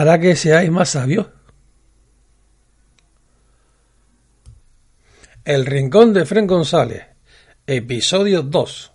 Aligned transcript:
hará 0.00 0.18
que 0.18 0.34
seáis 0.34 0.70
más 0.70 0.88
sabios. 0.88 1.26
El 5.44 5.66
Rincón 5.66 6.14
de 6.14 6.24
Fren 6.24 6.46
González, 6.46 7.04
episodio 7.66 8.42
2. 8.42 8.92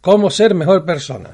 Cómo 0.00 0.30
ser 0.30 0.54
mejor 0.54 0.84
persona. 0.84 1.30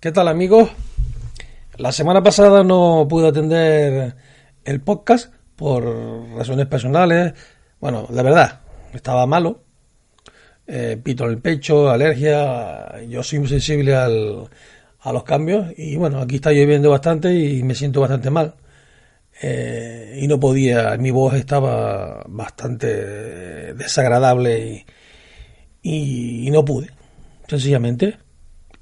¿Qué 0.00 0.12
tal 0.12 0.28
amigos? 0.28 0.68
La 1.76 1.92
semana 1.92 2.22
pasada 2.22 2.64
no 2.64 3.06
pude 3.08 3.28
atender 3.28 4.16
el 4.64 4.80
podcast 4.80 5.32
por 5.54 5.84
razones 6.36 6.66
personales. 6.66 7.34
Bueno, 7.80 8.06
la 8.10 8.22
verdad, 8.22 8.60
estaba 8.92 9.26
malo. 9.26 9.63
Eh, 10.66 10.98
pito 11.02 11.24
en 11.24 11.30
el 11.30 11.38
pecho, 11.38 11.90
alergia. 11.90 13.02
Yo 13.08 13.22
soy 13.22 13.40
muy 13.40 13.48
sensible 13.48 13.94
al, 13.94 14.48
a 15.00 15.12
los 15.12 15.24
cambios. 15.24 15.72
Y 15.76 15.96
bueno, 15.96 16.20
aquí 16.20 16.36
está 16.36 16.52
lloviendo 16.52 16.90
bastante 16.90 17.32
y 17.34 17.62
me 17.62 17.74
siento 17.74 18.00
bastante 18.00 18.30
mal. 18.30 18.54
Eh, 19.42 20.18
y 20.20 20.28
no 20.28 20.38
podía, 20.38 20.96
mi 20.96 21.10
voz 21.10 21.34
estaba 21.34 22.24
bastante 22.28 23.74
desagradable 23.74 24.86
y, 25.82 26.46
y 26.46 26.50
no 26.50 26.64
pude. 26.64 26.90
Sencillamente, 27.48 28.16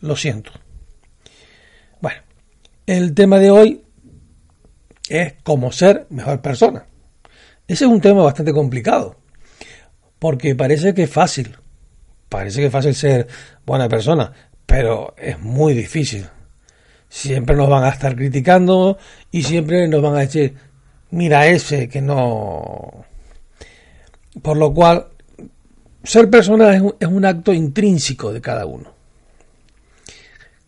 lo 0.01 0.15
siento. 0.15 0.53
Bueno, 2.01 2.21
el 2.87 3.15
tema 3.15 3.39
de 3.39 3.51
hoy 3.51 3.83
es 5.09 5.35
cómo 5.43 5.73
ser 5.73 6.07
mejor 6.11 6.41
persona. 6.41 6.87
Ese 7.67 7.85
es 7.85 7.91
un 7.91 8.01
tema 8.01 8.23
bastante 8.23 8.53
complicado, 8.53 9.17
porque 10.19 10.55
parece 10.55 10.95
que 10.95 11.05
es 11.05 11.11
fácil, 11.11 11.57
parece 12.33 12.61
que 12.61 12.67
es 12.67 12.73
fácil 12.73 12.95
ser 12.95 13.27
buena 13.67 13.91
persona, 13.91 14.33
pero 14.65 15.15
es 15.19 15.39
muy 15.39 15.75
difícil. 15.75 16.27
Siempre 17.07 17.55
nos 17.55 17.69
van 17.69 17.85
a 17.85 17.91
estar 17.91 18.17
criticando 18.17 18.97
y 19.31 19.43
siempre 19.43 19.87
nos 19.87 20.01
van 20.01 20.17
a 20.17 20.21
decir, 20.21 20.55
mira 21.11 21.47
ese 21.47 21.91
que 21.91 22.01
no... 22.01 23.05
Por 24.41 24.57
lo 24.57 24.73
cual, 24.73 25.09
ser 26.03 26.31
persona 26.31 26.75
es 26.75 27.07
un, 27.07 27.25
acto 27.27 27.53
intrínseco 27.53 28.33
de 28.33 28.41
cada 28.41 28.65
uno 28.65 28.91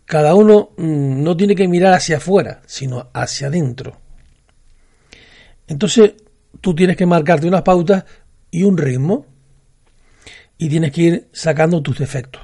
cada 0.05 0.34
uno 0.34 0.72
mm, 0.77 1.22
no 1.22 1.34
tiene 1.34 1.56
que 1.56 1.66
mirar 1.66 1.94
hacia 1.94 2.19
afuera, 2.19 2.60
sino 2.66 3.08
hacia 3.14 3.47
adentro. 3.47 3.97
Entonces, 5.66 6.12
tú 6.60 6.75
tienes 6.75 6.97
que 6.98 7.06
marcarte 7.06 7.48
unas 7.48 7.62
pautas 7.62 8.05
y 8.50 8.64
un 8.64 8.77
ritmo 8.77 9.33
y 10.58 10.69
tienes 10.69 10.92
que 10.92 11.02
ir 11.02 11.28
sacando 11.33 11.83
tus 11.83 11.98
defectos. 11.98 12.42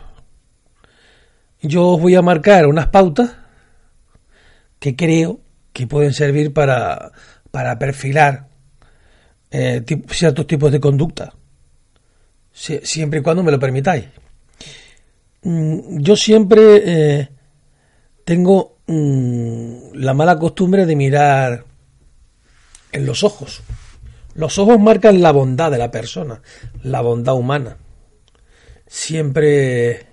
Yo 1.63 1.89
os 1.89 2.01
voy 2.01 2.15
a 2.15 2.23
marcar 2.23 2.67
unas 2.67 2.87
pautas 2.89 3.33
que 4.79 4.97
creo 4.97 5.41
que 5.73 5.87
pueden 5.87 6.13
servir 6.13 6.53
para, 6.53 7.13
para 7.51 7.79
perfilar 7.79 8.49
eh, 9.51 9.85
ciertos 10.09 10.47
tipos 10.47 10.73
de 10.73 10.81
conducta, 10.81 11.35
siempre 12.53 13.21
y 13.21 13.23
cuando 13.23 13.43
me 13.43 13.53
lo 13.53 13.59
permitáis. 13.59 14.07
Mm, 15.43 15.99
yo 16.01 16.17
siempre 16.17 16.83
eh, 16.85 17.29
tengo 18.25 18.79
mm, 18.87 19.95
la 19.95 20.15
mala 20.15 20.39
costumbre 20.39 20.87
de 20.87 20.97
mirar 20.97 21.65
en 22.93 23.07
los 23.07 23.25
ojos. 23.25 23.63
Los 24.35 24.59
ojos 24.59 24.79
marcan 24.79 25.21
la 25.21 25.33
bondad 25.33 25.71
de 25.71 25.79
la 25.79 25.91
persona, 25.91 26.41
la 26.83 27.01
bondad 27.01 27.35
humana. 27.35 27.77
Siempre 28.93 30.05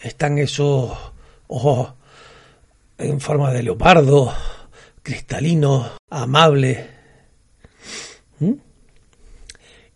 están 0.00 0.38
esos 0.38 0.96
ojos 1.46 1.92
en 2.96 3.20
forma 3.20 3.52
de 3.52 3.62
leopardo, 3.62 4.32
cristalinos, 5.02 5.92
amables. 6.08 6.86
¿Mm? 8.38 8.52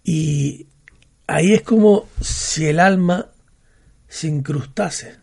Y 0.04 0.66
ahí 1.26 1.54
es 1.54 1.62
como 1.62 2.06
si 2.20 2.66
el 2.66 2.80
alma 2.80 3.30
se 4.06 4.28
incrustase 4.28 5.16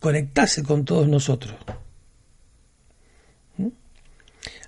conectarse 0.00 0.62
con 0.62 0.86
todos 0.86 1.06
nosotros. 1.06 1.54
¿Mm? 3.58 3.68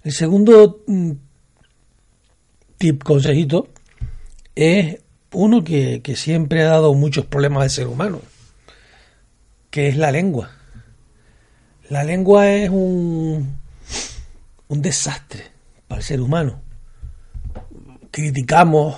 El 0.04 0.12
segundo 0.12 0.82
mm, 0.86 1.12
tip, 2.76 3.02
consejito, 3.02 3.70
es 4.54 4.98
uno 5.36 5.62
que, 5.62 6.00
siempre 6.16 6.62
ha 6.62 6.70
dado 6.70 6.94
muchos 6.94 7.26
problemas 7.26 7.62
al 7.62 7.70
ser 7.70 7.86
humano, 7.88 8.22
que 9.70 9.88
es 9.88 9.96
la 9.96 10.10
lengua. 10.10 10.50
La 11.90 12.04
lengua 12.04 12.50
es 12.50 12.70
un, 12.70 13.58
un 14.68 14.82
desastre 14.82 15.44
para 15.86 16.00
el 16.00 16.04
ser 16.06 16.22
humano. 16.22 16.62
Criticamos. 18.10 18.96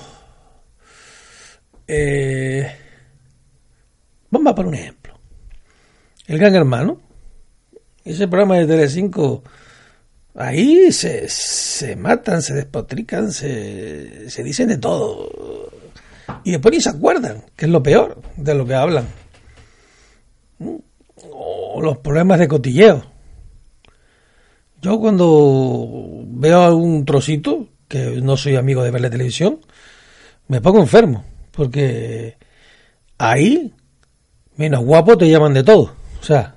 Eh, 1.89 2.71
vamos 4.31 4.53
a 4.53 4.55
poner 4.55 4.69
un 4.69 4.75
ejemplo. 4.75 5.19
El 6.29 6.39
Gran 6.39 6.55
Hermano. 6.55 7.01
Ese 8.05 8.29
programa 8.29 8.57
de 8.57 8.67
Telecinco, 8.67 9.43
ahí 10.35 10.93
se, 10.93 11.29
se 11.29 11.97
matan, 11.97 12.43
se 12.43 12.55
despotrican, 12.55 13.33
se, 13.33 14.31
se 14.31 14.43
dicen 14.45 14.69
de 14.69 14.79
todo. 14.79 15.69
Y 16.45 16.53
después 16.53 16.75
ni 16.75 16.81
se 16.81 16.91
acuerdan, 16.91 17.45
que 17.57 17.67
es 17.67 17.71
lo 17.71 17.83
peor 17.83 18.21
de 18.37 18.55
lo 18.55 18.67
que 18.67 18.75
hablan. 18.75 19.07
O 21.31 21.81
los 21.83 21.99
problemas 21.99 22.39
de 22.39 22.49
cotilleo. 22.49 23.05
Yo 24.81 25.01
cuando 25.01 26.25
veo 26.27 26.63
algún 26.63 27.05
trocito, 27.05 27.69
que 27.89 28.21
no 28.23 28.37
soy 28.37 28.57
amigo 28.57 28.83
de 28.83 28.91
ver 28.91 29.01
la 29.01 29.11
televisión, 29.11 29.61
me 30.47 30.61
pongo 30.61 30.81
enfermo, 30.81 31.25
porque 31.51 32.37
ahí, 33.19 33.75
menos 34.57 34.85
guapo, 34.85 35.19
te 35.19 35.29
llaman 35.29 35.55
de 35.55 35.65
todo. 35.65 35.95
O 36.21 36.25
sea, 36.25 36.57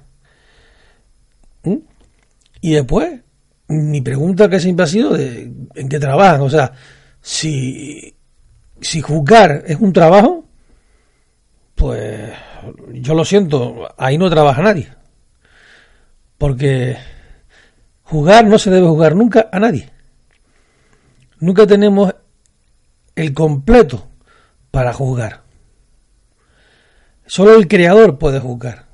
y 2.62 2.74
después, 2.74 3.22
mi 3.68 4.02
pregunta 4.02 4.50
que 4.50 4.60
siempre 4.60 4.84
ha 4.84 4.88
sido 4.88 5.14
de 5.14 5.52
en 5.76 5.90
qué 5.90 6.00
trabajan. 6.00 6.42
O 6.42 6.50
sea, 6.50 6.74
si, 7.22 8.16
si 8.82 9.02
juzgar 9.02 9.64
es 9.68 9.78
un 9.78 9.94
trabajo, 9.94 10.46
pues 11.76 12.32
yo 12.94 13.14
lo 13.14 13.24
siento, 13.24 13.88
ahí 13.98 14.18
no 14.18 14.30
trabaja 14.30 14.62
nadie. 14.62 14.90
Porque 16.38 16.98
jugar 18.04 18.46
no 18.46 18.58
se 18.58 18.72
debe 18.72 18.88
jugar 18.88 19.16
nunca 19.16 19.50
a 19.52 19.60
nadie. 19.60 19.90
Nunca 21.40 21.66
tenemos 21.66 22.14
el 23.16 23.34
completo 23.34 24.08
para 24.72 24.94
juzgar. 24.94 25.42
Solo 27.26 27.56
el 27.56 27.68
creador 27.68 28.18
puede 28.18 28.40
juzgar. 28.40 28.88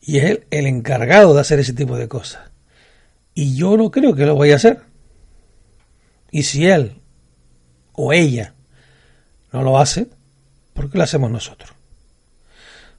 Y 0.00 0.18
es 0.18 0.24
él 0.24 0.46
el 0.50 0.66
encargado 0.66 1.34
de 1.34 1.40
hacer 1.40 1.58
ese 1.58 1.74
tipo 1.74 1.96
de 1.96 2.08
cosas. 2.08 2.50
Y 3.34 3.56
yo 3.56 3.76
no 3.76 3.90
creo 3.90 4.14
que 4.14 4.26
lo 4.26 4.36
vaya 4.36 4.54
a 4.54 4.56
hacer. 4.56 4.80
Y 6.30 6.44
si 6.44 6.66
él 6.66 7.00
o 8.00 8.12
ella 8.12 8.54
no 9.52 9.62
lo 9.62 9.78
hace, 9.78 10.06
¿por 10.72 10.88
qué 10.88 10.98
lo 10.98 11.04
hacemos 11.04 11.30
nosotros? 11.30 11.72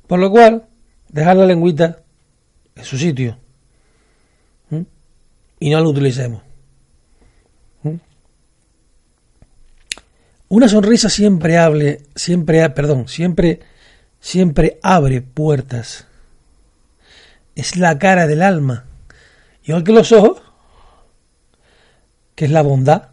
Por 0.07 0.19
lo 0.19 0.29
cual, 0.29 0.65
dejar 1.07 1.37
la 1.37 1.45
lengüita 1.45 1.99
en 2.75 2.83
su 2.83 2.97
sitio 2.97 3.37
y 5.59 5.69
no 5.69 5.79
lo 5.79 5.89
utilicemos. 5.89 6.41
Una 10.49 10.67
sonrisa 10.67 11.09
siempre 11.09 11.57
hable, 11.57 12.01
siempre, 12.15 12.69
perdón, 12.71 13.07
siempre, 13.07 13.59
siempre 14.19 14.79
abre 14.81 15.21
puertas 15.21 16.07
es 17.55 17.77
la 17.77 17.97
cara 17.99 18.27
del 18.27 18.41
alma. 18.41 18.85
Igual 19.63 19.83
que 19.83 19.91
los 19.93 20.11
ojos, 20.11 20.41
que 22.35 22.45
es 22.45 22.51
la 22.51 22.63
bondad, 22.63 23.09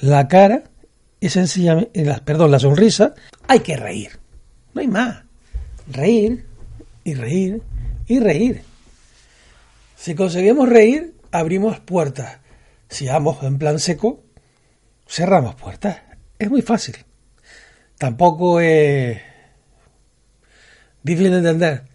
la 0.00 0.28
cara 0.28 0.64
es 1.20 1.32
sencillamente, 1.32 2.02
eh, 2.02 2.16
perdón, 2.24 2.50
la 2.50 2.58
sonrisa, 2.58 3.14
hay 3.46 3.60
que 3.60 3.76
reír. 3.76 4.18
No 4.74 4.80
hay 4.80 4.88
más. 4.88 5.24
Reír 5.88 6.46
y 7.04 7.14
reír 7.14 7.62
y 8.06 8.20
reír. 8.20 8.62
Si 9.96 10.14
conseguimos 10.14 10.68
reír, 10.68 11.14
abrimos 11.30 11.80
puertas. 11.80 12.38
Si 12.88 13.06
vamos 13.06 13.42
en 13.42 13.58
plan 13.58 13.78
seco, 13.78 14.22
cerramos 15.06 15.54
puertas. 15.54 15.98
Es 16.38 16.50
muy 16.50 16.62
fácil. 16.62 16.96
Tampoco 17.98 18.60
es 18.60 19.20
difícil 21.02 21.30
de 21.32 21.38
entender 21.38 21.90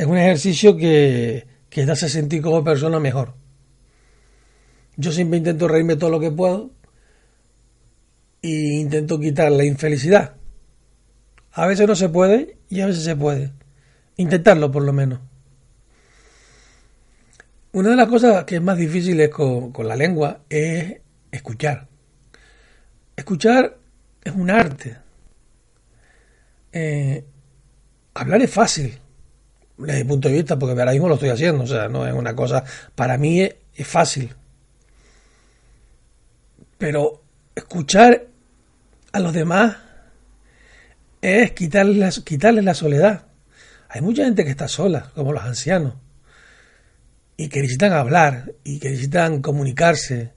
es 0.00 0.06
un 0.06 0.16
ejercicio 0.16 0.78
que, 0.78 1.46
que 1.68 1.84
te 1.84 1.92
hace 1.92 2.08
sentir 2.08 2.40
como 2.40 2.64
persona 2.64 2.98
mejor. 2.98 3.34
Yo 4.96 5.12
siempre 5.12 5.36
intento 5.36 5.68
reírme 5.68 5.96
todo 5.96 6.08
lo 6.08 6.18
que 6.18 6.30
puedo 6.30 6.70
intento 8.50 9.18
quitar 9.18 9.50
la 9.52 9.64
infelicidad. 9.64 10.36
A 11.52 11.66
veces 11.66 11.86
no 11.86 11.94
se 11.94 12.08
puede 12.08 12.56
y 12.68 12.80
a 12.80 12.86
veces 12.86 13.04
se 13.04 13.16
puede. 13.16 13.52
Intentarlo 14.16 14.70
por 14.70 14.82
lo 14.82 14.92
menos. 14.92 15.20
Una 17.72 17.90
de 17.90 17.96
las 17.96 18.08
cosas 18.08 18.44
que 18.44 18.56
es 18.56 18.62
más 18.62 18.76
difíciles 18.76 19.28
con, 19.30 19.72
con 19.72 19.86
la 19.86 19.96
lengua 19.96 20.40
es 20.48 21.00
escuchar. 21.30 21.88
Escuchar 23.16 23.76
es 24.24 24.32
un 24.34 24.50
arte. 24.50 24.96
Eh, 26.72 27.24
hablar 28.14 28.42
es 28.42 28.50
fácil, 28.50 28.98
desde 29.76 30.04
mi 30.04 30.08
punto 30.08 30.28
de 30.28 30.34
vista, 30.34 30.58
porque 30.58 30.78
ahora 30.78 30.92
mismo 30.92 31.08
lo 31.08 31.14
estoy 31.14 31.30
haciendo, 31.30 31.64
o 31.64 31.66
sea, 31.66 31.88
no 31.88 32.06
es 32.06 32.14
una 32.14 32.34
cosa, 32.34 32.64
para 32.94 33.18
mí 33.18 33.40
es, 33.40 33.54
fácil. 33.86 34.34
Pero 36.76 37.22
escuchar 37.54 38.26
a 39.12 39.20
los 39.20 39.32
demás 39.32 39.76
es 41.20 41.52
quitarles, 41.52 42.20
quitarles 42.20 42.64
la 42.64 42.74
soledad. 42.74 43.26
Hay 43.88 44.00
mucha 44.00 44.24
gente 44.24 44.44
que 44.44 44.50
está 44.50 44.68
sola, 44.68 45.10
como 45.14 45.32
los 45.32 45.42
ancianos, 45.42 45.94
y 47.36 47.48
que 47.48 47.60
necesitan 47.60 47.92
hablar, 47.92 48.54
y 48.64 48.78
que 48.78 48.90
necesitan 48.90 49.42
comunicarse, 49.42 50.32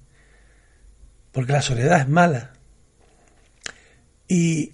porque 1.32 1.54
la 1.54 1.62
soledad 1.62 2.02
es 2.02 2.08
mala. 2.08 2.54
Y 4.28 4.74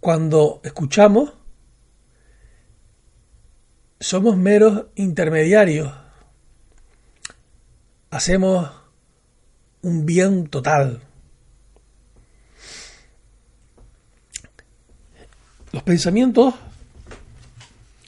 cuando 0.00 0.60
escuchamos, 0.64 1.34
somos 4.00 4.36
meros 4.36 4.86
intermediarios. 4.94 5.92
Hacemos 8.10 8.70
un 9.82 10.06
bien 10.06 10.46
total. 10.46 11.02
Los 15.72 15.82
pensamientos 15.82 16.54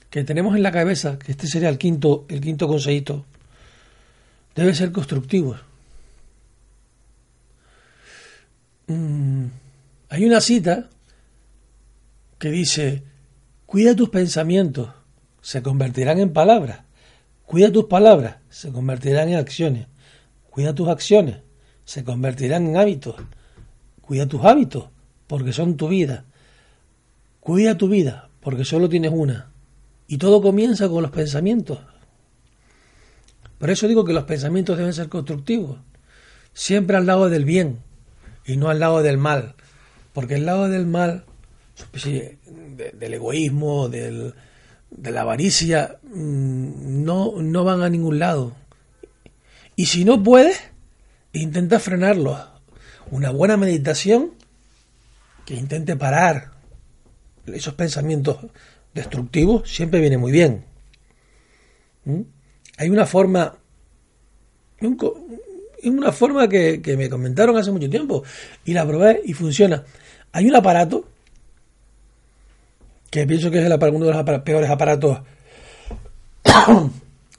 que 0.09 0.25
tenemos 0.25 0.57
en 0.57 0.63
la 0.63 0.73
cabeza, 0.73 1.19
que 1.19 1.33
este 1.33 1.47
sería 1.47 1.69
el 1.69 1.79
quinto, 1.79 2.25
el 2.29 2.41
quinto 2.41 2.67
consejito, 2.67 3.25
deben 4.55 4.75
ser 4.75 4.93
constructivos. 4.93 5.61
Mm, 8.89 9.47
hay 10.09 10.25
una 10.25 10.41
cita 10.41 10.89
que 12.39 12.51
dice, 12.51 13.05
cuida 13.67 13.95
tus 13.95 14.09
pensamientos, 14.09 14.89
se 15.41 15.63
convertirán 15.63 16.19
en 16.19 16.33
palabras. 16.33 16.81
Cuida 17.47 17.71
tus 17.71 17.85
palabras, 17.85 18.37
se 18.49 18.73
convertirán 18.73 19.29
en 19.29 19.37
acciones. 19.37 19.87
Cuida 20.51 20.75
tus 20.75 20.89
acciones, 20.89 21.39
se 21.85 22.05
convertirán 22.05 22.67
en 22.67 22.77
hábitos. 22.77 23.17
Cuida 24.01 24.27
tus 24.27 24.45
hábitos, 24.45 24.87
porque 25.27 25.53
son 25.53 25.77
tu 25.77 25.89
vida. 25.89 26.25
Cuida 27.41 27.77
tu 27.79 27.89
vida, 27.89 28.29
porque 28.41 28.65
solo 28.65 28.89
tienes 28.89 29.13
una. 29.15 29.51
Y 30.07 30.19
todo 30.19 30.43
comienza 30.43 30.89
con 30.89 31.03
los 31.03 31.11
pensamientos. 31.11 31.79
Por 33.59 33.71
eso 33.71 33.89
digo 33.89 34.05
que 34.05 34.13
los 34.13 34.25
pensamientos 34.25 34.77
deben 34.79 34.93
ser 34.93 35.09
constructivos, 35.09 35.79
siempre 36.53 36.97
al 36.97 37.07
lado 37.07 37.29
del 37.29 37.45
bien 37.45 37.79
y 38.47 38.57
no 38.57 38.71
al 38.71 38.81
lado 38.81 39.03
del 39.03 39.19
mal, 39.19 39.55
porque 40.13 40.35
el 40.35 40.47
lado 40.47 40.69
del 40.69 40.87
mal, 40.87 41.25
del 41.93 43.15
egoísmo, 43.15 43.89
del, 43.89 44.35
de 44.91 45.11
la 45.11 45.23
avaricia, 45.23 45.99
mm, 46.03 47.05
no, 47.05 47.35
no 47.37 47.65
van 47.65 47.83
a 47.83 47.91
ningún 47.91 48.19
lado. 48.19 48.57
Y 49.77 49.87
si 49.87 50.05
no 50.05 50.23
puedes, 50.23 50.61
intenta 51.33 51.79
frenarlo. 51.79 52.39
Una 53.11 53.31
buena 53.31 53.57
meditación 53.57 54.33
que 55.45 55.55
intente 55.55 55.97
parar 55.97 56.60
esos 57.47 57.75
pensamientos 57.75 58.39
destructivos 58.95 59.71
siempre 59.71 60.01
viene 60.01 60.19
muy 60.19 60.33
bien. 60.33 60.65
¿Mm? 62.05 62.21
Hay 62.79 62.89
una 62.89 63.07
forma, 63.07 63.57
una 65.85 66.13
forma 66.13 66.49
que, 66.49 66.81
que 66.81 66.97
me 66.97 67.11
comentaron 67.11 67.57
hace 67.57 67.71
mucho 67.71 67.91
tiempo 67.91 68.23
y 68.65 68.73
la 68.73 68.87
probé 68.87 69.21
y 69.25 69.35
funciona. 69.35 69.85
Hay 70.33 70.49
un 70.49 70.57
aparato 70.57 71.07
que 73.11 73.27
pienso 73.27 73.51
que 73.51 73.59
es 73.59 73.65
uno 73.65 74.07
de 74.07 74.15
los 74.15 74.43
peores 74.43 74.71
aparatos, 74.71 75.21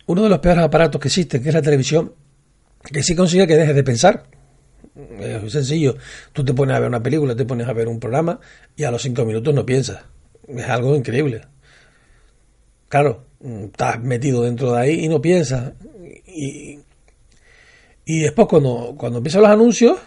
uno 0.06 0.24
de 0.24 0.30
los 0.30 0.40
peores 0.40 0.64
aparatos 0.64 1.00
que 1.00 1.08
existen, 1.08 1.42
que 1.42 1.50
es 1.50 1.56
la 1.56 1.62
televisión, 1.62 2.14
que 2.84 3.02
sí 3.02 3.16
consigue 3.16 3.48
que 3.48 3.56
dejes 3.56 3.76
de 3.76 3.84
pensar. 3.84 4.26
Es 4.96 5.52
sencillo. 5.52 5.96
Tú 6.34 6.44
te 6.44 6.54
pones 6.54 6.76
a 6.76 6.80
ver 6.80 6.90
una 6.90 7.02
película, 7.02 7.36
te 7.36 7.46
pones 7.46 7.68
a 7.68 7.74
ver 7.74 7.88
un 7.88 8.00
programa 8.00 8.40
y 8.76 8.84
a 8.84 8.92
los 8.92 9.02
cinco 9.02 9.26
minutos 9.26 9.54
no 9.54 9.66
piensas. 9.66 10.04
Es 10.48 10.68
algo 10.68 10.96
increíble. 10.96 11.42
Claro, 12.90 13.26
estás 13.40 14.02
metido 14.02 14.44
dentro 14.44 14.74
de 14.74 14.82
ahí 14.82 15.06
y 15.06 15.08
no 15.08 15.22
piensas. 15.22 15.74
Y, 16.28 16.80
y 18.06 18.20
después 18.20 18.48
cuando, 18.48 18.96
cuando 18.98 19.20
empiezan 19.20 19.44
los 19.44 19.52
anuncios, 19.52 19.98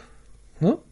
¿no? 0.60 0.82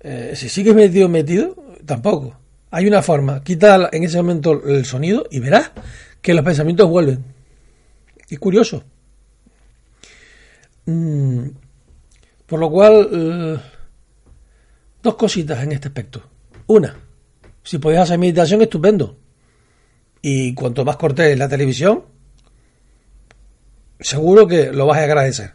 Eh, 0.00 0.32
si 0.36 0.50
sigues 0.50 0.74
metido, 0.74 1.08
metido, 1.08 1.56
tampoco. 1.86 2.38
Hay 2.70 2.86
una 2.86 3.00
forma, 3.02 3.42
quita 3.42 3.88
en 3.90 4.04
ese 4.04 4.18
momento 4.18 4.62
el 4.66 4.84
sonido 4.84 5.26
y 5.30 5.40
verás 5.40 5.70
que 6.20 6.34
los 6.34 6.44
pensamientos 6.44 6.88
vuelven. 6.90 7.24
Es 8.28 8.38
curioso. 8.38 8.84
Mm, 10.86 11.46
por 12.46 12.60
lo 12.60 12.70
cual, 12.70 13.08
eh, 13.12 13.58
dos 15.02 15.14
cositas 15.14 15.62
en 15.62 15.72
este 15.72 15.88
aspecto. 15.88 16.22
Una, 16.66 16.96
si 17.62 17.78
podéis 17.78 18.02
hacer 18.02 18.18
meditación, 18.18 18.62
estupendo. 18.62 19.16
Y 20.22 20.54
cuanto 20.54 20.84
más 20.84 20.96
cortéis 20.96 21.38
la 21.38 21.48
televisión, 21.48 22.04
seguro 24.00 24.46
que 24.46 24.72
lo 24.72 24.86
vas 24.86 24.98
a 24.98 25.04
agradecer. 25.04 25.52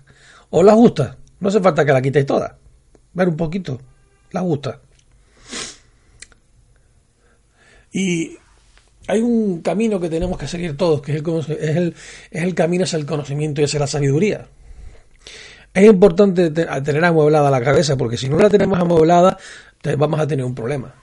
¿O 0.49 0.63
las 0.63 0.75
gusta? 0.75 1.17
No 1.39 1.49
hace 1.49 1.59
falta 1.59 1.85
que 1.85 1.93
la 1.93 2.01
quitéis 2.01 2.25
toda. 2.25 2.57
Ver 3.13 3.29
un 3.29 3.37
poquito. 3.37 3.79
La 4.31 4.41
gusta. 4.41 4.79
Y 7.91 8.37
hay 9.07 9.21
un 9.21 9.61
camino 9.61 9.99
que 9.99 10.09
tenemos 10.09 10.37
que 10.37 10.47
seguir 10.47 10.77
todos, 10.77 11.01
que 11.01 11.13
es 11.13 11.23
el, 11.59 11.95
es 12.29 12.43
el, 12.43 12.55
camino 12.55 12.83
hacia 12.83 12.97
el 12.97 13.05
conocimiento 13.05 13.61
y 13.61 13.63
hacia 13.63 13.79
la 13.79 13.87
sabiduría. 13.87 14.47
Es 15.79 15.85
importante 15.85 16.51
tener 16.51 17.05
amueblada 17.05 17.49
la 17.49 17.61
cabeza, 17.61 17.95
porque 17.95 18.17
si 18.17 18.27
no 18.27 18.37
la 18.37 18.49
tenemos 18.49 18.77
amueblada, 18.77 19.37
vamos 19.97 20.19
a 20.19 20.27
tener 20.27 20.43
un 20.43 20.53
problema. 20.53 20.93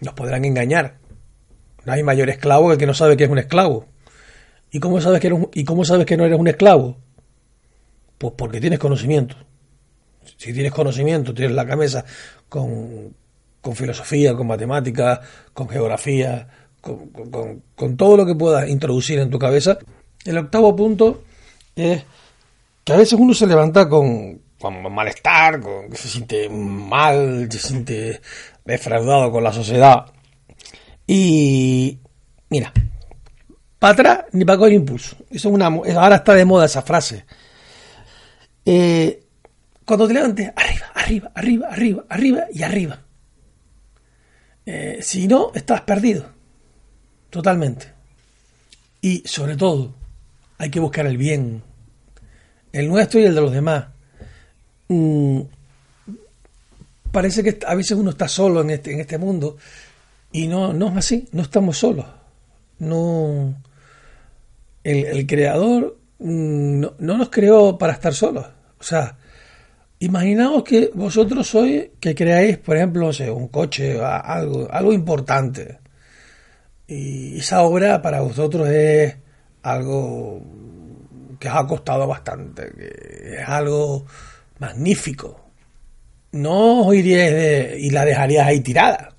Nos 0.00 0.14
podrán 0.14 0.44
engañar. 0.44 0.96
No 1.84 1.92
hay 1.92 2.02
mayor 2.02 2.28
esclavo 2.28 2.66
que 2.66 2.72
el 2.72 2.78
que 2.78 2.86
no 2.86 2.94
sabe 2.94 3.16
que 3.16 3.22
es 3.22 3.30
un 3.30 3.38
esclavo. 3.38 3.86
¿Y 4.72 4.80
cómo 4.80 5.00
sabes 5.00 5.20
que, 5.20 5.32
¿y 5.54 5.62
cómo 5.62 5.84
sabes 5.84 6.06
que 6.06 6.16
no 6.16 6.24
eres 6.24 6.40
un 6.40 6.48
esclavo? 6.48 6.96
Pues 8.18 8.34
porque 8.36 8.60
tienes 8.60 8.80
conocimiento. 8.80 9.36
Si 10.36 10.52
tienes 10.52 10.72
conocimiento, 10.72 11.32
tienes 11.32 11.54
la 11.54 11.64
cabeza 11.64 12.04
con, 12.48 13.14
con 13.60 13.76
filosofía, 13.76 14.34
con 14.34 14.48
matemáticas, 14.48 15.20
con 15.52 15.68
geografía, 15.68 16.48
con, 16.80 17.96
todo 17.96 18.16
lo 18.16 18.26
que 18.26 18.34
puedas 18.34 18.68
introducir 18.68 19.20
en 19.20 19.30
tu 19.30 19.38
cabeza. 19.38 19.78
El 20.24 20.38
octavo 20.38 20.74
punto 20.74 21.22
es 21.76 22.02
que 22.86 22.92
a 22.92 22.96
veces 22.96 23.18
uno 23.18 23.34
se 23.34 23.48
levanta 23.48 23.88
con, 23.88 24.40
con 24.60 24.94
malestar, 24.94 25.60
con, 25.60 25.92
se 25.92 26.06
siente 26.06 26.48
mal, 26.48 27.48
se 27.50 27.58
siente 27.58 28.20
defraudado 28.64 29.32
con 29.32 29.42
la 29.42 29.52
sociedad. 29.52 30.06
Y 31.04 31.98
mira, 32.48 32.72
para 33.80 33.92
atrás 33.92 34.24
ni 34.30 34.44
para 34.44 34.64
el 34.66 34.74
impulso. 34.74 35.16
Eso 35.28 35.48
es 35.48 35.54
una, 35.54 35.66
ahora 35.66 36.14
está 36.14 36.34
de 36.34 36.44
moda 36.44 36.66
esa 36.66 36.82
frase. 36.82 37.26
Eh, 38.64 39.20
cuando 39.84 40.06
te 40.06 40.14
levantes, 40.14 40.52
arriba, 40.54 40.86
arriba, 40.94 41.30
arriba, 41.34 41.68
arriba, 41.68 42.04
arriba 42.08 42.44
y 42.52 42.62
arriba. 42.62 43.02
Eh, 44.64 45.00
si 45.02 45.26
no, 45.26 45.50
estás 45.56 45.80
perdido. 45.80 46.30
Totalmente. 47.30 47.92
Y 49.00 49.24
sobre 49.26 49.56
todo, 49.56 49.92
hay 50.58 50.70
que 50.70 50.78
buscar 50.78 51.04
el 51.06 51.16
bien. 51.16 51.65
El 52.72 52.88
nuestro 52.88 53.20
y 53.20 53.24
el 53.24 53.34
de 53.34 53.40
los 53.40 53.52
demás. 53.52 53.86
Mm, 54.88 55.40
parece 57.10 57.42
que 57.42 57.58
a 57.66 57.74
veces 57.74 57.92
uno 57.92 58.10
está 58.10 58.28
solo 58.28 58.60
en 58.60 58.70
este, 58.70 58.92
en 58.92 59.00
este 59.00 59.18
mundo. 59.18 59.56
Y 60.32 60.48
no, 60.48 60.72
no 60.72 60.88
es 60.88 60.96
así. 60.96 61.28
No 61.32 61.42
estamos 61.42 61.78
solos. 61.78 62.06
No. 62.78 63.54
El, 64.84 65.26
creador 65.26 65.98
mm, 66.18 66.80
no, 66.80 66.94
no 66.98 67.16
nos 67.16 67.30
creó 67.30 67.78
para 67.78 67.94
estar 67.94 68.14
solos. 68.14 68.46
O 68.78 68.84
sea, 68.84 69.16
Imaginaos 69.98 70.62
que 70.62 70.90
vosotros 70.92 71.46
sois, 71.46 71.88
que 71.98 72.14
creáis, 72.14 72.58
por 72.58 72.76
ejemplo, 72.76 73.10
un 73.34 73.48
coche, 73.48 73.98
algo, 73.98 74.68
algo 74.70 74.92
importante. 74.92 75.78
Y 76.86 77.38
esa 77.38 77.62
obra 77.62 78.02
para 78.02 78.20
vosotros 78.20 78.68
es 78.68 79.16
algo 79.62 80.42
que 81.38 81.48
os 81.48 81.54
ha 81.54 81.66
costado 81.66 82.06
bastante, 82.06 82.70
que 82.76 83.36
es 83.40 83.48
algo 83.48 84.06
magnífico. 84.58 85.50
no 86.32 86.92
irías 86.92 87.78
y 87.78 87.90
la 87.90 88.04
dejarías 88.04 88.46
ahí 88.46 88.60
tirada. 88.60 89.14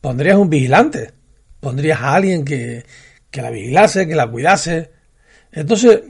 Pondrías 0.00 0.36
un 0.36 0.50
vigilante, 0.50 1.12
pondrías 1.60 2.00
a 2.00 2.14
alguien 2.14 2.44
que, 2.44 2.84
que 3.30 3.42
la 3.42 3.50
vigilase, 3.50 4.06
que 4.06 4.14
la 4.14 4.30
cuidase. 4.30 4.90
Entonces, 5.50 6.02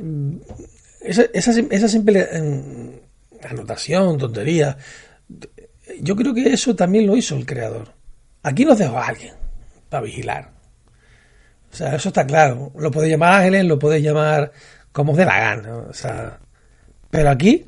esa, 1.01 1.25
esa, 1.33 1.53
esa 1.71 1.89
simple 1.89 2.29
em, 2.33 2.93
anotación, 3.49 4.19
tontería, 4.19 4.77
yo 6.01 6.17
creo 6.17 6.35
que 6.35 6.53
eso 6.53 6.75
también 6.75 7.07
lo 7.07 7.17
hizo 7.17 7.37
el 7.37 7.47
creador. 7.47 7.93
Aquí 8.43 8.65
nos 8.65 8.79
dejó 8.79 8.99
a 8.99 9.07
alguien 9.07 9.35
para 9.89 10.05
vigilar. 10.05 10.51
O 11.73 11.77
sea, 11.77 11.97
eso 11.97 12.09
está 12.09 12.27
claro. 12.27 12.73
Lo 12.77 12.91
podéis 12.91 13.13
llamar 13.13 13.41
ángeles, 13.41 13.65
lo 13.65 13.79
podéis 13.79 14.05
llamar 14.05 14.53
como 14.95 15.17
dé 15.17 15.25
la 15.25 15.41
gana. 15.41 15.77
O 15.77 15.93
sea, 15.93 16.39
pero 17.11 17.29
aquí, 17.29 17.67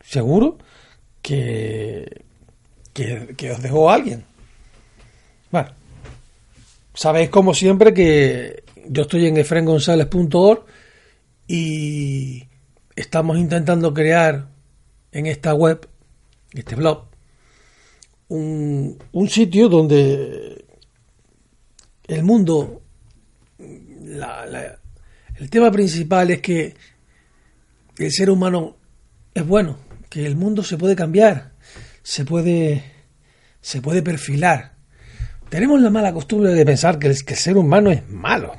seguro 0.00 0.56
que, 1.20 2.24
que, 2.94 3.50
os 3.50 3.62
dejó 3.62 3.90
alguien. 3.90 4.24
Bueno, 5.52 5.68
sabéis 6.94 7.28
como 7.28 7.52
siempre 7.52 7.92
que 7.92 8.64
yo 8.88 9.02
estoy 9.02 9.26
en 9.26 9.36
efrengonzález.org 9.36 10.64
y 11.46 12.48
estamos 12.96 13.36
intentando 13.36 13.92
crear 13.92 14.48
en 15.12 15.26
esta 15.26 15.52
web, 15.52 15.86
este 16.52 16.74
blog, 16.74 17.04
un, 18.28 18.98
un 19.12 19.28
sitio 19.28 19.68
donde 19.68 20.64
el 22.06 22.22
mundo 22.22 22.80
el 25.38 25.50
tema 25.50 25.70
principal 25.70 26.30
es 26.30 26.40
que 26.40 26.74
el 27.98 28.12
ser 28.12 28.30
humano 28.30 28.76
es 29.34 29.46
bueno, 29.46 29.78
que 30.08 30.26
el 30.26 30.36
mundo 30.36 30.62
se 30.62 30.78
puede 30.78 30.96
cambiar, 30.96 31.52
se 32.02 32.24
puede, 32.24 32.84
se 33.60 33.82
puede 33.82 34.02
perfilar. 34.02 34.72
Tenemos 35.48 35.80
la 35.80 35.90
mala 35.90 36.12
costumbre 36.12 36.52
de 36.52 36.64
pensar 36.64 36.98
que 36.98 37.08
el, 37.08 37.16
ser 37.16 37.56
humano 37.56 37.90
es 37.90 38.08
malo. 38.08 38.54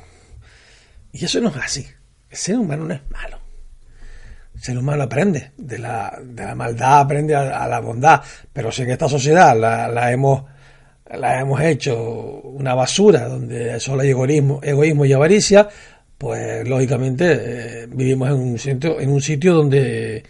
Y 1.12 1.25
eso 1.25 1.41
no 1.41 1.50
es 1.50 1.57
así. 1.57 1.88
El 2.29 2.38
ser 2.38 2.57
humano 2.57 2.86
no 2.86 2.93
es 2.93 3.01
malo. 3.10 3.39
El 4.55 4.62
ser 4.62 4.77
humano 4.77 5.03
aprende 5.03 5.51
de 5.57 5.79
la, 5.79 6.17
de 6.24 6.46
la 6.46 6.55
maldad, 6.55 7.00
aprende 7.00 7.36
a, 7.36 7.67
la 7.67 7.79
bondad. 7.79 8.22
Pero 8.53 8.72
si 8.72 8.84
en 8.84 8.91
esta 8.91 9.10
sociedad 9.10 9.57
la, 9.57 9.88
la 9.88 10.12
hemos 10.12 10.43
la 11.10 11.39
hemos 11.39 11.62
hecho 11.62 11.96
una 12.43 12.75
basura 12.75 13.29
donde 13.29 13.79
solo 13.79 14.01
hay 14.01 14.10
egoísmo, 14.10 14.60
egoísmo 14.62 15.05
y 15.05 15.13
avaricia, 15.13 15.69
pues 16.18 16.68
lógicamente 16.68 17.84
eh, 17.84 17.88
vivimos 17.88 18.30
en 18.30 18.36
un 18.36 18.58
sitio, 18.58 19.00
en 19.00 19.10
un 19.10 19.22
sitio 19.22 19.54
donde 19.54 20.24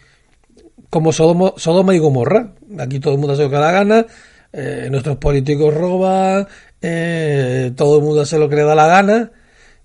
como 0.89 1.12
Sodoma, 1.12 1.96
y 1.96 2.00
Gomorra, 2.00 2.53
aquí 2.79 3.00
todo 3.00 3.13
el 3.13 3.20
mundo 3.20 3.34
hace 3.34 3.44
lo 3.44 3.50
que 3.50 3.58
da 3.58 3.72
gana, 3.72 4.06
eh, 4.53 4.88
nuestros 4.89 5.17
políticos 5.17 5.74
roban, 5.74 6.48
eh, 6.82 7.72
todo 7.75 7.98
el 7.98 8.03
mundo 8.03 8.22
hace 8.22 8.39
lo 8.39 8.50
que 8.50 8.56
le 8.56 8.63
da 8.63 8.75
la 8.75 8.88
gana, 8.88 9.32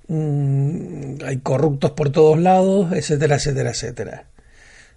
mm, 0.08 1.24
hay 1.24 1.38
corruptos 1.38 1.92
por 1.92 2.10
todos 2.10 2.38
lados, 2.38 2.92
etcétera, 2.92 3.36
etcétera, 3.36 3.70
etcétera. 3.70 4.26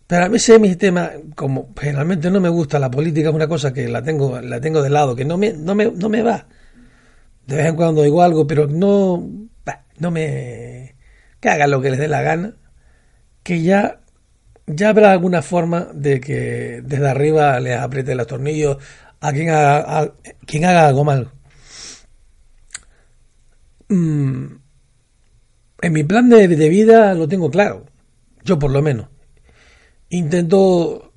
Pero 0.07 0.25
a 0.25 0.29
mí 0.29 0.37
ese 0.37 0.59
mi 0.59 0.75
tema, 0.75 1.11
como 1.35 1.69
generalmente 1.79 2.29
no 2.29 2.39
me 2.39 2.49
gusta 2.49 2.77
la 2.79 2.91
política, 2.91 3.29
es 3.29 3.35
una 3.35 3.47
cosa 3.47 3.73
que 3.73 3.87
la 3.87 4.03
tengo, 4.03 4.39
la 4.41 4.61
tengo 4.61 4.81
de 4.83 4.89
lado, 4.91 5.15
que 5.15 5.25
no 5.25 5.37
me, 5.37 5.53
no 5.53 5.73
me, 5.75 5.91
no 5.91 6.09
me 6.09 6.21
va. 6.21 6.47
De 7.47 7.55
vez 7.57 7.67
en 7.67 7.75
cuando 7.75 8.03
digo 8.03 8.21
algo, 8.21 8.47
pero 8.47 8.67
no, 8.67 9.27
no 9.99 10.11
me, 10.11 10.94
que 11.45 11.51
hagan 11.51 11.69
lo 11.69 11.81
que 11.81 11.91
les 11.91 11.99
dé 11.99 12.07
la 12.07 12.23
gana, 12.23 12.55
que 13.43 13.61
ya, 13.61 14.01
ya 14.65 14.89
habrá 14.89 15.11
alguna 15.11 15.43
forma 15.43 15.89
de 15.93 16.19
que 16.19 16.81
desde 16.83 17.07
arriba 17.07 17.59
les 17.59 17.77
apriete 17.77 18.15
los 18.15 18.25
tornillos 18.25 18.77
a 19.21 19.31
quien 19.31 19.49
haga, 19.49 20.13
quien 20.47 20.65
haga 20.65 20.87
algo 20.87 21.03
mal. 21.03 21.29
Mm, 23.89 24.45
en 25.81 25.93
mi 25.93 26.03
plan 26.03 26.29
de 26.29 26.69
vida 26.69 27.13
lo 27.13 27.27
tengo 27.27 27.51
claro, 27.51 27.85
yo 28.43 28.57
por 28.57 28.71
lo 28.71 28.81
menos 28.81 29.07
intento 30.09 31.13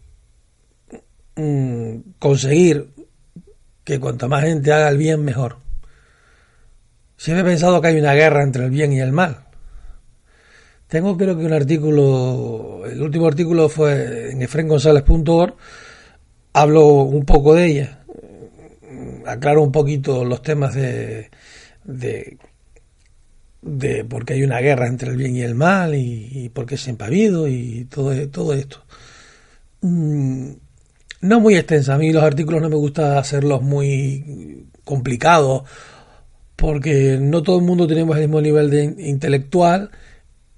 mm, 1.36 2.00
conseguir 2.18 2.90
que 3.84 3.98
cuanta 3.98 4.28
más 4.28 4.44
gente 4.44 4.72
haga 4.72 4.90
el 4.90 4.98
bien, 4.98 5.24
mejor. 5.24 5.56
Siempre 7.16 7.40
he 7.42 7.44
pensado 7.44 7.80
que 7.80 7.88
hay 7.88 7.98
una 7.98 8.12
guerra 8.12 8.42
entre 8.42 8.66
el 8.66 8.70
bien 8.70 8.92
y 8.92 9.00
el 9.00 9.12
mal. 9.12 9.47
Tengo 10.88 11.16
creo 11.16 11.36
que 11.38 11.44
un 11.44 11.52
artículo, 11.52 12.84
el 12.86 13.02
último 13.02 13.26
artículo 13.26 13.68
fue 13.68 14.32
en 14.32 14.42
efrengonzález.org, 14.42 15.54
hablo 16.54 16.86
un 17.02 17.24
poco 17.24 17.54
de 17.54 17.66
ella, 17.66 18.04
aclaro 19.26 19.62
un 19.62 19.72
poquito 19.72 20.24
los 20.24 20.42
temas 20.42 20.74
de, 20.74 21.30
de 21.84 22.38
de 23.60 24.04
porque 24.04 24.34
hay 24.34 24.42
una 24.42 24.60
guerra 24.60 24.86
entre 24.86 25.10
el 25.10 25.16
bien 25.16 25.36
y 25.36 25.42
el 25.42 25.54
mal 25.54 25.94
y, 25.94 26.28
y 26.32 26.48
porque 26.48 26.76
siempre 26.76 27.06
ha 27.06 27.48
y 27.48 27.84
todo, 27.86 28.28
todo 28.28 28.54
esto. 28.54 28.84
Mm, 29.80 30.52
no 31.22 31.40
muy 31.40 31.56
extensa, 31.56 31.94
a 31.94 31.98
mí 31.98 32.12
los 32.12 32.22
artículos 32.22 32.62
no 32.62 32.68
me 32.68 32.76
gusta 32.76 33.18
hacerlos 33.18 33.62
muy 33.62 34.66
complicados 34.84 35.64
porque 36.56 37.18
no 37.20 37.42
todo 37.42 37.58
el 37.58 37.64
mundo 37.64 37.86
tenemos 37.86 38.16
el 38.16 38.22
mismo 38.22 38.40
nivel 38.40 38.70
de 38.70 38.84
intelectual 38.98 39.90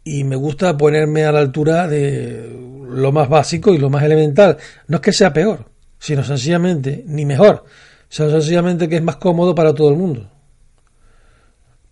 y 0.05 0.25
me 0.25 0.37
gusta 0.37 0.77
ponerme 0.77 1.25
a 1.25 1.33
la 1.33 1.41
altura 1.41 1.87
de 1.87 2.49
lo 2.91 3.13
más 3.13 3.29
básico 3.29 3.75
y 3.75 3.79
lo 3.79 3.91
más 3.91 4.03
elemental. 4.03 4.57
No 4.89 4.97
es 4.97 5.03
que 5.03 5.13
sea 5.13 5.33
peor, 5.33 5.67
sino 5.99 6.25
sencillamente, 6.25 7.05
ni 7.07 7.25
mejor, 7.25 7.65
sino 8.09 8.31
sencillamente 8.31 8.89
que 8.89 8.97
es 8.97 9.03
más 9.03 9.17
cómodo 9.17 9.55
para 9.55 9.75
todo 9.75 9.91
el 9.91 9.97
mundo. 9.97 10.31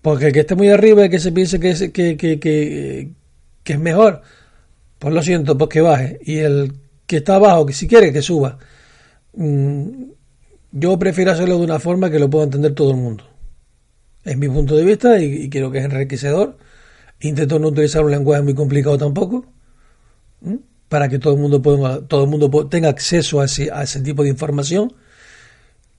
Porque 0.02 0.26
el 0.26 0.32
que 0.32 0.40
esté 0.40 0.54
muy 0.54 0.68
arriba 0.68 1.04
y 1.04 1.10
que 1.10 1.18
se 1.18 1.32
piense 1.32 1.60
que 1.60 1.70
es, 1.70 1.90
que, 1.90 2.16
que, 2.16 2.38
que, 2.38 3.12
es 3.64 3.78
mejor, 3.78 4.22
pues 4.98 5.12
lo 5.12 5.22
siento, 5.22 5.58
pues 5.58 5.68
que 5.68 5.80
baje. 5.80 6.18
Y 6.22 6.38
el 6.38 6.72
que 7.06 7.18
está 7.18 7.36
abajo, 7.36 7.66
que 7.66 7.72
si 7.72 7.88
quiere 7.88 8.12
que 8.12 8.22
suba. 8.22 8.58
Mm, 9.34 10.04
yo 10.72 10.98
prefiero 10.98 11.32
hacerlo 11.32 11.58
de 11.58 11.64
una 11.64 11.78
forma 11.78 12.10
que 12.10 12.18
lo 12.18 12.30
pueda 12.30 12.44
entender 12.44 12.74
todo 12.74 12.90
el 12.90 12.96
mundo. 12.96 13.24
Es 14.24 14.36
mi 14.36 14.48
punto 14.48 14.76
de 14.76 14.84
vista 14.84 15.18
y, 15.18 15.48
creo 15.48 15.70
que 15.70 15.78
es 15.78 15.84
enriquecedor. 15.84 16.58
Intento 17.20 17.58
no 17.58 17.68
utilizar 17.68 18.04
un 18.04 18.10
lenguaje 18.10 18.42
muy 18.42 18.54
complicado 18.54 18.96
tampoco, 18.96 19.44
para 20.88 21.08
que 21.08 21.18
todo 21.18 21.34
el 21.34 21.40
mundo, 21.40 21.60
pueda, 21.60 22.00
todo 22.06 22.24
el 22.24 22.30
mundo 22.30 22.68
tenga 22.68 22.88
acceso 22.88 23.40
a 23.40 23.46
ese, 23.46 23.70
a 23.72 23.82
ese 23.82 24.00
tipo 24.00 24.22
de 24.22 24.28
información. 24.28 24.94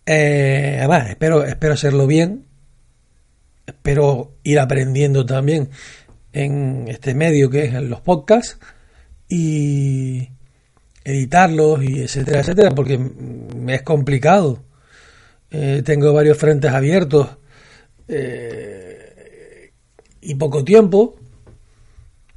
Eh, 0.05 0.77
además, 0.79 1.09
espero, 1.09 1.43
espero 1.43 1.73
hacerlo 1.73 2.07
bien, 2.07 2.45
espero 3.67 4.31
ir 4.43 4.59
aprendiendo 4.59 5.25
también 5.25 5.69
en 6.33 6.87
este 6.87 7.13
medio 7.13 7.49
que 7.49 7.65
es 7.65 7.73
en 7.73 7.89
los 7.89 8.01
podcasts 8.01 8.57
y 9.27 10.29
editarlos 11.03 11.83
y 11.83 12.01
etcétera, 12.01 12.39
etcétera, 12.39 12.71
porque 12.71 12.97
me 12.97 13.75
es 13.75 13.81
complicado. 13.83 14.63
Eh, 15.51 15.81
tengo 15.83 16.13
varios 16.13 16.37
frentes 16.37 16.71
abiertos 16.71 17.27
eh, 18.07 18.98
y 20.21 20.35
poco 20.35 20.63
tiempo. 20.63 21.15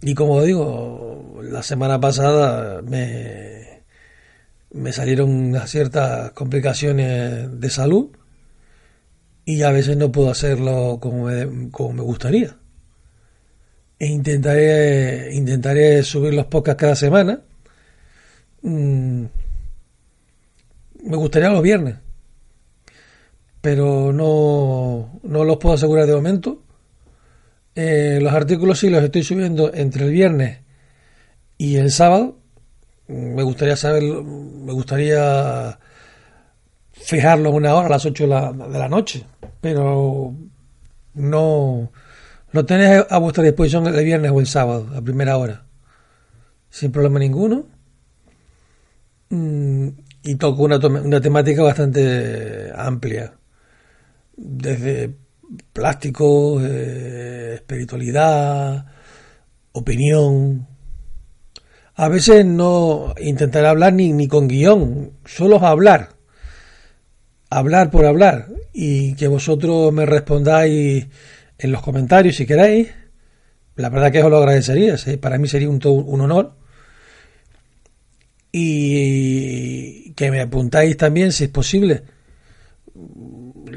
Y 0.01 0.15
como 0.15 0.43
digo, 0.43 1.41
la 1.43 1.63
semana 1.63 2.01
pasada 2.01 2.83
me, 2.83 3.83
me 4.73 4.93
salieron 4.93 5.55
ciertas 5.67 6.33
complicaciones 6.33 7.61
de 7.61 7.71
salud 7.71 8.11
y 9.45 9.63
a 9.63 9.71
veces 9.71 9.97
no 9.97 10.13
puedo 10.13 10.31
hacerlo 10.31 10.99
como 11.01 11.27
me, 11.27 11.71
como 11.71 11.93
me 11.93 12.03
gustaría. 12.03 12.57
E 13.99 14.07
intentaré, 14.07 15.35
intentaré 15.35 16.03
subir 16.03 16.35
los 16.35 16.47
podcasts 16.47 16.81
cada 16.81 16.97
semana. 16.97 17.41
Mm, 18.63 19.25
me 21.05 21.17
gustaría 21.17 21.51
los 21.51 21.63
viernes, 21.63 21.97
pero 23.61 24.13
no, 24.13 25.21
no 25.23 25.45
los 25.45 25.57
puedo 25.59 25.75
asegurar 25.75 26.07
de 26.07 26.15
momento. 26.15 26.62
Eh, 27.75 28.19
los 28.21 28.33
artículos 28.33 28.79
sí 28.79 28.91
los 28.91 29.03
estoy 29.03 29.23
subiendo 29.23 29.73
entre 29.73 30.05
el 30.05 30.11
viernes 30.11 30.61
y 31.59 31.77
el 31.77 31.91
sábado. 31.91 32.39
Me 33.09 33.43
gustaría 33.43 33.77
saber, 33.77 34.03
me 34.03 34.73
gustaría 34.73 35.79
fijarlo 36.93 37.51
una 37.51 37.75
hora 37.75 37.87
a 37.87 37.91
las 37.91 38.07
8 38.07 38.25
de 38.25 38.29
la, 38.29 38.53
de 38.53 38.79
la 38.79 38.89
noche, 38.89 39.25
pero 39.61 40.35
no 41.15 41.91
lo 42.53 42.67
tenéis 42.67 43.05
a 43.09 43.19
vuestra 43.19 43.43
disposición 43.45 43.87
el 43.87 44.05
viernes 44.05 44.31
o 44.31 44.41
el 44.41 44.47
sábado, 44.47 44.89
a 44.95 45.01
primera 45.01 45.37
hora, 45.39 45.65
sin 46.71 46.93
problema 46.93 47.19
ninguno. 47.19 47.67
Mm, 49.31 49.89
y 50.25 50.35
toco 50.37 50.63
una, 50.63 50.77
una 50.77 51.21
temática 51.21 51.63
bastante 51.63 52.71
amplia, 52.77 53.35
desde 54.37 55.15
plástico, 55.73 56.61
eh, 56.63 57.55
espiritualidad, 57.55 58.87
opinión, 59.73 60.69
A 61.95 62.09
veces 62.09 62.45
no 62.47 63.15
intentaré 63.21 63.69
hablar 63.69 63.93
ni, 63.93 64.13
ni 64.13 64.27
con 64.27 64.49
guion, 64.49 65.13
solo 65.27 65.65
hablar. 65.65 66.17
Hablar 67.51 67.91
por 67.91 68.07
hablar. 68.07 68.49
Y 68.73 69.15
que 69.15 69.29
vosotros 69.29 69.93
me 69.93 70.07
respondáis 70.07 71.07
en 71.59 71.73
los 71.73 71.83
comentarios 71.83 72.37
si 72.37 72.47
queréis. 72.47 72.89
La 73.77 73.91
verdad 73.91 74.11
que 74.11 74.23
os 74.23 74.31
lo 74.31 74.39
agradecería. 74.39 74.97
Para 75.21 75.39
mí 75.39 75.49
sería 75.49 75.69
un, 75.69 75.81
un 75.85 76.21
honor. 76.23 76.57
Y 78.51 80.13
que 80.15 80.31
me 80.31 80.41
apuntáis 80.41 80.97
también, 80.97 81.33
si 81.33 81.45
es 81.45 81.51
posible, 81.51 82.03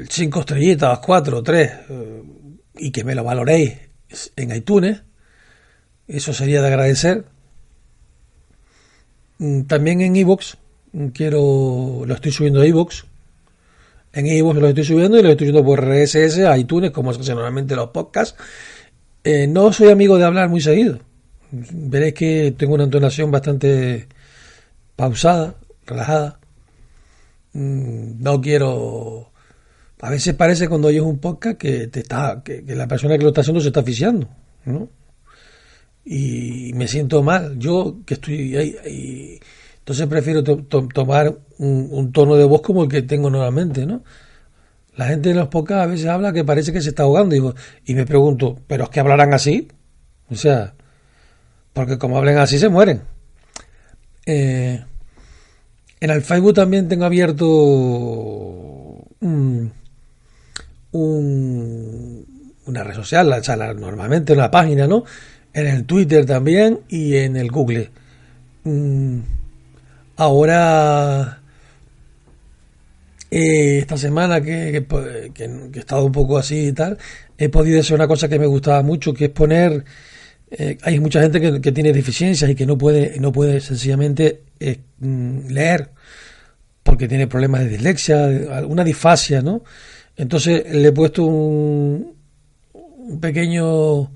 cinco 0.08 0.40
estrellitas, 0.40 0.98
cuatro, 1.00 1.42
tres, 1.42 1.72
eh, 1.88 2.22
y 2.78 2.90
que 2.90 3.04
me 3.04 3.14
lo 3.14 3.24
valoréis 3.24 3.78
en 4.36 4.54
iTunes. 4.54 5.02
Eso 6.06 6.32
sería 6.32 6.62
de 6.62 6.68
agradecer. 6.68 7.24
Mm, 9.38 9.62
también 9.62 10.00
en 10.00 10.16
iVoox, 10.16 10.54
mm, 10.92 11.06
quiero, 11.08 12.04
lo 12.06 12.14
estoy 12.14 12.32
subiendo 12.32 12.60
a 12.60 12.66
iVoox. 12.66 13.04
En 14.12 14.26
iVoox 14.26 14.56
lo 14.58 14.68
estoy 14.68 14.84
subiendo 14.84 15.18
y 15.18 15.22
lo 15.22 15.30
estoy 15.30 15.48
subiendo 15.48 15.66
por 15.66 15.80
RSS 15.80 16.46
a 16.46 16.56
iTunes, 16.56 16.90
como 16.90 17.12
se 17.12 17.34
normalmente 17.34 17.76
los 17.76 17.90
podcasts. 17.90 18.38
Eh, 19.24 19.46
no 19.46 19.72
soy 19.72 19.90
amigo 19.90 20.18
de 20.18 20.24
hablar 20.24 20.48
muy 20.48 20.60
seguido. 20.60 21.00
Veréis 21.50 22.14
que 22.14 22.54
tengo 22.56 22.74
una 22.74 22.84
entonación 22.84 23.30
bastante 23.30 24.08
pausada, 24.96 25.56
relajada. 25.86 26.38
Mm, 27.52 28.22
no 28.22 28.40
quiero. 28.40 29.32
A 30.00 30.10
veces 30.10 30.34
parece 30.34 30.68
cuando 30.68 30.88
oyes 30.88 31.02
un 31.02 31.18
podcast 31.18 31.56
que 31.56 31.86
te 31.86 32.00
está, 32.00 32.42
que, 32.44 32.62
la 32.66 32.86
persona 32.86 33.16
que 33.16 33.22
lo 33.22 33.28
está 33.28 33.40
haciendo 33.40 33.60
se 33.60 33.68
está 33.68 33.80
asfixiando, 33.80 34.28
¿no? 34.66 34.90
Y 36.04 36.72
me 36.74 36.86
siento 36.86 37.22
mal. 37.22 37.58
Yo 37.58 37.98
que 38.04 38.14
estoy 38.14 38.56
ahí, 38.56 39.40
entonces 39.78 40.06
prefiero 40.06 40.42
tomar 40.42 41.38
un, 41.58 42.12
tono 42.12 42.36
de 42.36 42.44
voz 42.44 42.60
como 42.60 42.84
el 42.84 42.90
que 42.90 43.02
tengo 43.02 43.30
nuevamente, 43.30 43.86
¿no? 43.86 44.02
La 44.96 45.06
gente 45.06 45.30
de 45.30 45.34
los 45.34 45.48
podcasts 45.48 45.84
a 45.84 45.86
veces 45.86 46.06
habla 46.06 46.32
que 46.32 46.44
parece 46.44 46.72
que 46.72 46.80
se 46.80 46.90
está 46.90 47.04
ahogando 47.04 47.54
y, 47.84 47.94
me 47.94 48.06
pregunto, 48.06 48.58
¿pero 48.66 48.84
es 48.84 48.90
que 48.90 49.00
hablarán 49.00 49.32
así? 49.32 49.68
O 50.28 50.34
sea, 50.34 50.74
porque 51.72 51.98
como 51.98 52.18
hablen 52.18 52.38
así 52.38 52.58
se 52.58 52.68
mueren. 52.68 53.02
Eh, 54.26 54.84
en 56.00 56.10
el 56.10 56.22
Facebook 56.22 56.54
también 56.54 56.88
tengo 56.88 57.04
abierto 57.04 57.46
un, 59.20 59.72
una 60.96 62.84
red 62.84 62.94
social, 62.94 63.32
o 63.32 63.42
sea, 63.42 63.56
normalmente 63.56 64.32
una 64.32 64.50
página, 64.50 64.86
¿no? 64.86 65.04
En 65.52 65.66
el 65.66 65.84
Twitter 65.84 66.26
también 66.26 66.80
y 66.88 67.16
en 67.16 67.36
el 67.36 67.50
Google. 67.50 67.90
Mm, 68.64 69.20
ahora, 70.16 71.40
eh, 73.30 73.78
esta 73.78 73.96
semana 73.96 74.40
que, 74.40 74.84
que, 75.34 75.44
he 75.44 75.78
estado 75.78 76.04
un 76.04 76.12
poco 76.12 76.38
así 76.38 76.68
y 76.68 76.72
tal, 76.72 76.98
he 77.38 77.48
podido 77.48 77.80
hacer 77.80 77.94
una 77.94 78.08
cosa 78.08 78.28
que 78.28 78.38
me 78.38 78.46
gustaba 78.46 78.82
mucho, 78.82 79.14
que 79.14 79.26
es 79.26 79.30
poner... 79.30 79.84
Eh, 80.48 80.78
hay 80.82 81.00
mucha 81.00 81.20
gente 81.20 81.40
que, 81.40 81.60
que, 81.60 81.72
tiene 81.72 81.92
deficiencias 81.92 82.48
y 82.48 82.54
que 82.54 82.66
no 82.66 82.78
puede, 82.78 83.18
no 83.18 83.32
puede 83.32 83.60
sencillamente 83.60 84.42
Mm, 84.98 85.48
leer 85.48 85.90
porque 86.82 87.08
tiene 87.08 87.26
problemas 87.26 87.62
de 87.62 87.68
dislexia, 87.68 88.26
alguna 88.56 88.84
disfasia, 88.84 89.42
¿no? 89.42 89.62
Entonces 90.16 90.64
le 90.74 90.88
he 90.88 90.92
puesto 90.92 91.24
un, 91.24 92.14
un 92.72 93.20
pequeño 93.20 94.10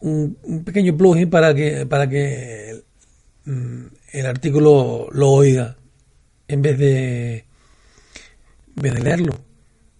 un, 0.00 0.62
pequeño 0.64 0.96
plugin 0.96 1.28
para 1.28 1.54
que 1.54 1.86
para 1.86 2.08
que 2.08 2.82
mm, 3.44 3.84
el, 4.12 4.26
artículo 4.26 5.08
lo 5.12 5.30
oiga 5.30 5.76
en 6.46 6.62
vez 6.62 6.78
de 6.78 7.36
en 8.76 8.82
vez 8.82 8.94
de 8.94 9.00
leerlo. 9.00 9.38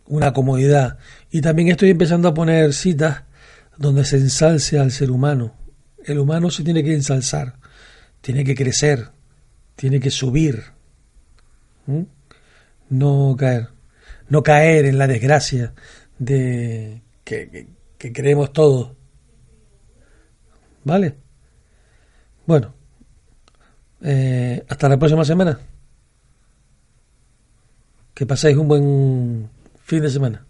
Una 0.07 0.33
comodidad. 0.33 0.99
Y 1.31 1.43
también 1.43 1.69
estoy 1.69 1.91
empezando 1.91 2.29
a 2.29 2.35
poner 2.35 2.73
citas 2.73 3.25
donde 3.77 4.07
se 4.07 4.16
ensalce 4.16 4.79
al 4.79 4.90
ser 4.90 5.11
humano. 5.11 5.55
El 6.03 6.19
humano 6.19 6.51
se 6.51 6.64
tiene 6.64 6.83
que 6.83 6.95
ensalzar 6.95 7.57
tiene 8.21 8.45
que 8.45 8.55
crecer 8.55 9.11
tiene 9.79 10.01
que 10.01 10.11
subir, 10.11 10.64
no 12.90 13.37
caer, 13.38 13.69
no 14.29 14.43
caer 14.43 14.85
en 14.87 14.99
la 14.99 15.07
desgracia 15.07 15.73
de 16.19 17.03
que, 17.25 17.67
creemos 17.99 18.53
todos. 18.53 18.93
¿Vale? 20.85 21.17
Bueno, 22.47 22.75
eh, 24.03 24.64
hasta 24.69 24.88
la 24.88 24.99
próxima 24.99 25.25
semana. 25.25 25.59
Que 28.14 28.27
paséis 28.27 28.57
un 28.57 28.69
buen 28.69 29.51
fin 29.85 30.03
de 30.03 30.11
semana. 30.11 30.48